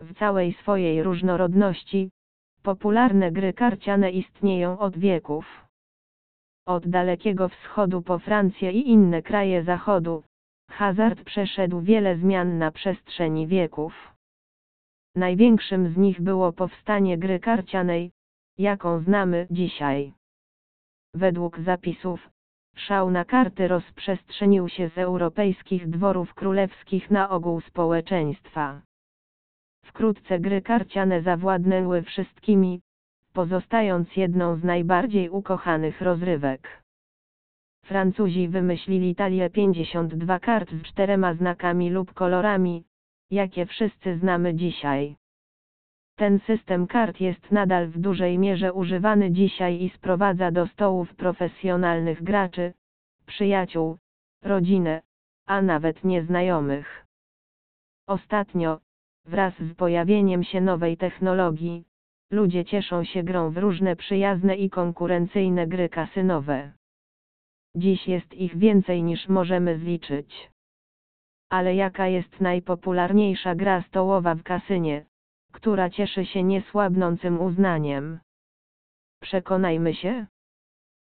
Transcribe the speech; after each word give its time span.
w 0.00 0.18
całej 0.18 0.52
swojej 0.52 1.02
różnorodności, 1.02 2.10
popularne 2.62 3.32
gry 3.32 3.52
karciane 3.52 4.10
istnieją 4.10 4.78
od 4.78 4.98
wieków. 4.98 5.68
Od 6.66 6.88
Dalekiego 6.88 7.48
Wschodu 7.48 8.02
po 8.02 8.18
Francję 8.18 8.72
i 8.72 8.90
inne 8.90 9.22
kraje 9.22 9.64
Zachodu, 9.64 10.22
hazard 10.70 11.24
przeszedł 11.24 11.80
wiele 11.80 12.16
zmian 12.16 12.58
na 12.58 12.70
przestrzeni 12.70 13.46
wieków. 13.46 14.14
Największym 15.14 15.92
z 15.92 15.96
nich 15.96 16.20
było 16.20 16.52
powstanie 16.52 17.18
gry 17.18 17.40
karcianej, 17.40 18.10
jaką 18.58 19.00
znamy 19.00 19.46
dzisiaj. 19.50 20.12
Według 21.14 21.60
zapisów, 21.60 22.30
szał 22.76 23.10
na 23.10 23.24
karty 23.24 23.68
rozprzestrzenił 23.68 24.68
się 24.68 24.88
z 24.88 24.98
europejskich 24.98 25.90
dworów 25.90 26.34
królewskich 26.34 27.10
na 27.10 27.30
ogół 27.30 27.60
społeczeństwa. 27.60 28.80
Wkrótce 29.88 30.38
gry 30.38 30.62
karciane 30.62 31.22
zawładnęły 31.22 32.02
wszystkimi, 32.02 32.80
pozostając 33.32 34.16
jedną 34.16 34.56
z 34.56 34.64
najbardziej 34.64 35.30
ukochanych 35.30 36.00
rozrywek. 36.00 36.82
Francuzi 37.84 38.48
wymyślili 38.48 39.14
talię 39.14 39.50
52 39.50 40.38
kart 40.38 40.70
z 40.70 40.82
czterema 40.82 41.34
znakami 41.34 41.90
lub 41.90 42.14
kolorami, 42.14 42.84
jakie 43.30 43.66
wszyscy 43.66 44.18
znamy 44.18 44.54
dzisiaj. 44.54 45.16
Ten 46.16 46.40
system 46.40 46.86
kart 46.86 47.20
jest 47.20 47.52
nadal 47.52 47.86
w 47.86 47.98
dużej 47.98 48.38
mierze 48.38 48.72
używany 48.72 49.32
dzisiaj 49.32 49.82
i 49.82 49.90
sprowadza 49.90 50.50
do 50.50 50.66
stołów 50.66 51.14
profesjonalnych 51.14 52.22
graczy, 52.22 52.72
przyjaciół, 53.26 53.98
rodzinę, 54.42 55.02
a 55.46 55.62
nawet 55.62 56.04
nieznajomych. 56.04 57.06
Ostatnio, 58.06 58.80
wraz 59.28 59.54
z 59.58 59.74
pojawieniem 59.74 60.44
się 60.44 60.60
nowej 60.60 60.96
technologii, 60.96 61.84
ludzie 62.30 62.64
cieszą 62.64 63.04
się 63.04 63.22
grą 63.22 63.50
w 63.50 63.58
różne 63.58 63.96
przyjazne 63.96 64.56
i 64.56 64.70
konkurencyjne 64.70 65.66
gry 65.66 65.88
kasynowe. 65.88 66.72
Dziś 67.76 68.08
jest 68.08 68.34
ich 68.34 68.58
więcej 68.58 69.02
niż 69.02 69.28
możemy 69.28 69.78
zliczyć. 69.78 70.50
Ale 71.50 71.74
jaka 71.74 72.06
jest 72.06 72.40
najpopularniejsza 72.40 73.54
gra 73.54 73.82
stołowa 73.82 74.34
w 74.34 74.42
kasynie, 74.42 75.04
która 75.52 75.90
cieszy 75.90 76.26
się 76.26 76.42
niesłabnącym 76.42 77.40
uznaniem? 77.40 78.20
Przekonajmy 79.22 79.94
się. 79.94 80.26